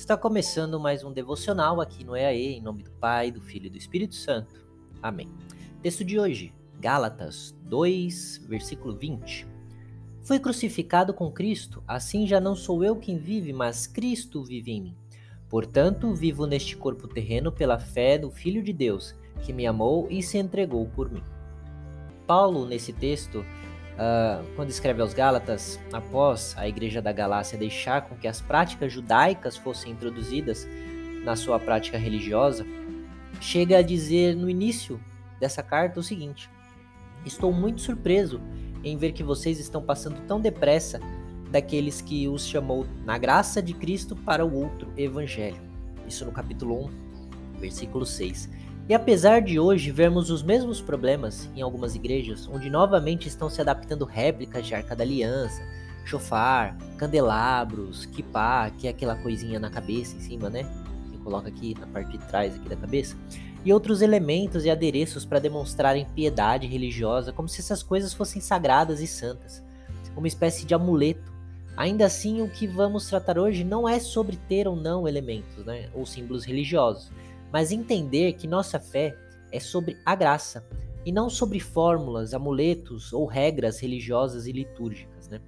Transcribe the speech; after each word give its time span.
Está 0.00 0.16
começando 0.16 0.80
mais 0.80 1.04
um 1.04 1.12
devocional 1.12 1.78
aqui 1.78 2.04
no 2.04 2.16
EAE, 2.16 2.54
em 2.54 2.62
nome 2.62 2.82
do 2.82 2.90
Pai, 2.92 3.30
do 3.30 3.38
Filho 3.38 3.66
e 3.66 3.70
do 3.70 3.76
Espírito 3.76 4.14
Santo. 4.14 4.66
Amém. 5.02 5.28
Texto 5.82 6.02
de 6.02 6.18
hoje, 6.18 6.54
Gálatas 6.80 7.54
2, 7.64 8.46
versículo 8.48 8.96
20. 8.96 9.46
Fui 10.22 10.40
crucificado 10.40 11.12
com 11.12 11.30
Cristo, 11.30 11.84
assim 11.86 12.26
já 12.26 12.40
não 12.40 12.56
sou 12.56 12.82
eu 12.82 12.96
quem 12.96 13.18
vive, 13.18 13.52
mas 13.52 13.86
Cristo 13.86 14.42
vive 14.42 14.72
em 14.72 14.80
mim. 14.80 14.96
Portanto, 15.50 16.14
vivo 16.14 16.46
neste 16.46 16.78
corpo 16.78 17.06
terreno 17.06 17.52
pela 17.52 17.78
fé 17.78 18.16
do 18.16 18.30
Filho 18.30 18.62
de 18.62 18.72
Deus, 18.72 19.14
que 19.42 19.52
me 19.52 19.66
amou 19.66 20.08
e 20.10 20.22
se 20.22 20.38
entregou 20.38 20.88
por 20.88 21.10
mim. 21.10 21.22
Paulo, 22.26 22.64
nesse 22.64 22.94
texto, 22.94 23.44
Uh, 24.00 24.42
quando 24.56 24.70
escreve 24.70 25.02
aos 25.02 25.12
Gálatas, 25.12 25.78
após 25.92 26.54
a 26.56 26.66
igreja 26.66 27.02
da 27.02 27.12
Galácia 27.12 27.58
deixar 27.58 28.00
com 28.08 28.16
que 28.16 28.26
as 28.26 28.40
práticas 28.40 28.90
judaicas 28.90 29.58
fossem 29.58 29.92
introduzidas 29.92 30.66
na 31.22 31.36
sua 31.36 31.58
prática 31.58 31.98
religiosa, 31.98 32.64
chega 33.42 33.76
a 33.76 33.82
dizer 33.82 34.34
no 34.34 34.48
início 34.48 34.98
dessa 35.38 35.62
carta 35.62 36.00
o 36.00 36.02
seguinte: 36.02 36.48
Estou 37.26 37.52
muito 37.52 37.82
surpreso 37.82 38.40
em 38.82 38.96
ver 38.96 39.12
que 39.12 39.22
vocês 39.22 39.60
estão 39.60 39.82
passando 39.82 40.26
tão 40.26 40.40
depressa 40.40 40.98
daqueles 41.50 42.00
que 42.00 42.26
os 42.26 42.46
chamou 42.46 42.86
na 43.04 43.18
graça 43.18 43.60
de 43.60 43.74
Cristo 43.74 44.16
para 44.16 44.46
o 44.46 44.54
outro 44.54 44.90
evangelho. 44.96 45.60
Isso 46.08 46.24
no 46.24 46.32
capítulo 46.32 46.86
1, 46.86 47.58
versículo 47.60 48.06
6. 48.06 48.48
E 48.90 48.94
apesar 48.94 49.40
de 49.40 49.56
hoje 49.56 49.92
vermos 49.92 50.30
os 50.30 50.42
mesmos 50.42 50.80
problemas 50.80 51.48
em 51.54 51.62
algumas 51.62 51.94
igrejas, 51.94 52.48
onde 52.52 52.68
novamente 52.68 53.28
estão 53.28 53.48
se 53.48 53.60
adaptando 53.60 54.04
réplicas 54.04 54.66
de 54.66 54.74
Arca 54.74 54.96
da 54.96 55.04
Aliança, 55.04 55.62
chofar, 56.04 56.76
candelabros, 56.98 58.04
kipá, 58.06 58.68
que 58.70 58.88
é 58.88 58.90
aquela 58.90 59.14
coisinha 59.14 59.60
na 59.60 59.70
cabeça 59.70 60.16
em 60.16 60.20
cima, 60.20 60.50
né? 60.50 60.64
Que 61.08 61.18
coloca 61.18 61.46
aqui 61.46 61.78
na 61.78 61.86
parte 61.86 62.18
de 62.18 62.26
trás 62.26 62.56
aqui 62.56 62.68
da 62.68 62.74
cabeça, 62.74 63.16
e 63.64 63.72
outros 63.72 64.02
elementos 64.02 64.64
e 64.64 64.70
adereços 64.70 65.24
para 65.24 65.38
demonstrarem 65.38 66.04
piedade 66.12 66.66
religiosa, 66.66 67.32
como 67.32 67.48
se 67.48 67.60
essas 67.60 67.84
coisas 67.84 68.12
fossem 68.12 68.42
sagradas 68.42 69.00
e 69.00 69.06
santas, 69.06 69.62
uma 70.16 70.26
espécie 70.26 70.66
de 70.66 70.74
amuleto. 70.74 71.32
Ainda 71.76 72.06
assim, 72.06 72.42
o 72.42 72.48
que 72.48 72.66
vamos 72.66 73.06
tratar 73.06 73.38
hoje 73.38 73.62
não 73.62 73.88
é 73.88 74.00
sobre 74.00 74.36
ter 74.48 74.66
ou 74.66 74.74
não 74.74 75.06
elementos, 75.06 75.64
né, 75.64 75.88
ou 75.94 76.04
símbolos 76.04 76.44
religiosos, 76.44 77.12
mas 77.52 77.72
entender 77.72 78.34
que 78.34 78.46
nossa 78.46 78.78
fé 78.78 79.16
é 79.52 79.58
sobre 79.58 79.96
a 80.04 80.14
graça 80.14 80.64
e 81.04 81.12
não 81.12 81.28
sobre 81.30 81.58
fórmulas, 81.60 82.34
amuletos 82.34 83.12
ou 83.12 83.26
regras 83.26 83.80
religiosas 83.80 84.46
e 84.46 84.52
litúrgicas. 84.52 85.28
Né? 85.28 85.40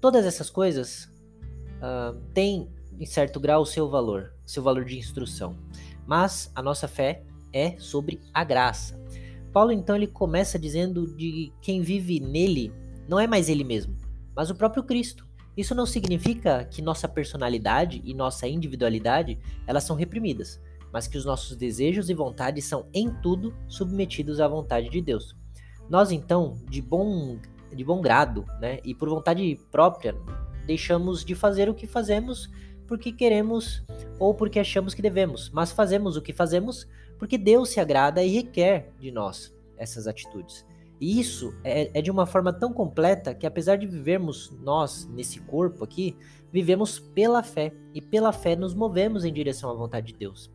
Todas 0.00 0.24
essas 0.24 0.50
coisas 0.50 1.04
uh, 1.76 2.18
têm, 2.32 2.68
em 2.98 3.06
certo 3.06 3.38
grau, 3.38 3.62
o 3.62 3.66
seu 3.66 3.88
valor, 3.88 4.34
seu 4.44 4.62
valor 4.62 4.84
de 4.84 4.98
instrução, 4.98 5.56
mas 6.06 6.50
a 6.54 6.62
nossa 6.62 6.88
fé 6.88 7.22
é 7.52 7.78
sobre 7.78 8.20
a 8.32 8.42
graça. 8.44 8.98
Paulo 9.52 9.72
então 9.72 9.96
ele 9.96 10.06
começa 10.06 10.58
dizendo 10.58 11.06
de 11.16 11.52
quem 11.60 11.80
vive 11.80 12.20
nele 12.20 12.72
não 13.08 13.18
é 13.18 13.26
mais 13.26 13.48
ele 13.48 13.64
mesmo, 13.64 13.96
mas 14.34 14.50
o 14.50 14.54
próprio 14.54 14.82
Cristo. 14.82 15.26
Isso 15.56 15.74
não 15.74 15.86
significa 15.86 16.64
que 16.64 16.80
nossa 16.80 17.08
personalidade 17.08 18.00
e 18.04 18.14
nossa 18.14 18.46
individualidade 18.46 19.38
elas 19.66 19.82
são 19.82 19.96
reprimidas 19.96 20.60
mas 20.92 21.06
que 21.06 21.18
os 21.18 21.24
nossos 21.24 21.56
desejos 21.56 22.08
e 22.08 22.14
vontades 22.14 22.64
são 22.64 22.88
em 22.92 23.10
tudo 23.22 23.54
submetidos 23.66 24.40
à 24.40 24.48
vontade 24.48 24.88
de 24.88 25.00
Deus. 25.00 25.36
Nós 25.88 26.10
então, 26.10 26.58
de 26.68 26.82
bom 26.82 27.38
de 27.72 27.84
bom 27.84 28.00
grado, 28.00 28.46
né, 28.60 28.80
e 28.82 28.94
por 28.94 29.08
vontade 29.08 29.60
própria, 29.70 30.16
deixamos 30.66 31.24
de 31.24 31.34
fazer 31.34 31.68
o 31.68 31.74
que 31.74 31.86
fazemos 31.86 32.50
porque 32.86 33.12
queremos 33.12 33.84
ou 34.18 34.34
porque 34.34 34.58
achamos 34.58 34.94
que 34.94 35.02
devemos, 35.02 35.50
mas 35.50 35.70
fazemos 35.70 36.16
o 36.16 36.22
que 36.22 36.32
fazemos 36.32 36.88
porque 37.18 37.36
Deus 37.36 37.68
se 37.68 37.80
agrada 37.80 38.24
e 38.24 38.28
requer 38.28 38.90
de 38.98 39.10
nós 39.10 39.54
essas 39.76 40.06
atitudes. 40.06 40.64
E 41.00 41.20
isso 41.20 41.54
é, 41.62 41.90
é, 41.96 42.02
de 42.02 42.10
uma 42.10 42.26
forma 42.26 42.52
tão 42.52 42.72
completa 42.72 43.34
que, 43.34 43.46
apesar 43.46 43.76
de 43.76 43.86
vivermos 43.86 44.50
nós 44.60 45.06
nesse 45.06 45.38
corpo 45.40 45.84
aqui, 45.84 46.16
vivemos 46.52 46.98
pela 46.98 47.42
fé 47.42 47.72
e 47.94 48.00
pela 48.00 48.32
fé 48.32 48.56
nos 48.56 48.74
movemos 48.74 49.24
em 49.24 49.32
direção 49.32 49.70
à 49.70 49.74
vontade 49.74 50.12
de 50.12 50.18
Deus. 50.18 50.50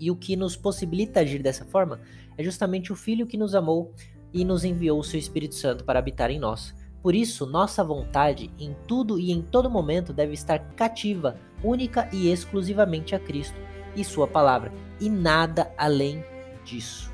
E 0.00 0.10
o 0.10 0.16
que 0.16 0.34
nos 0.34 0.56
possibilita 0.56 1.20
agir 1.20 1.42
dessa 1.42 1.64
forma 1.64 2.00
é 2.36 2.42
justamente 2.42 2.92
o 2.92 2.96
Filho 2.96 3.26
que 3.26 3.36
nos 3.36 3.54
amou 3.54 3.94
e 4.32 4.44
nos 4.44 4.64
enviou 4.64 4.98
o 4.98 5.04
seu 5.04 5.20
Espírito 5.20 5.54
Santo 5.54 5.84
para 5.84 5.98
habitar 5.98 6.30
em 6.30 6.38
nós. 6.38 6.74
Por 7.02 7.14
isso, 7.14 7.46
nossa 7.46 7.84
vontade 7.84 8.50
em 8.58 8.74
tudo 8.86 9.18
e 9.18 9.30
em 9.30 9.40
todo 9.40 9.70
momento 9.70 10.12
deve 10.12 10.32
estar 10.32 10.58
cativa, 10.74 11.36
única 11.62 12.08
e 12.12 12.30
exclusivamente 12.30 13.14
a 13.14 13.18
Cristo 13.18 13.56
e 13.96 14.04
Sua 14.04 14.26
palavra, 14.26 14.72
e 15.00 15.08
nada 15.08 15.72
além 15.76 16.22
disso. 16.64 17.12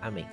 Amém. 0.00 0.26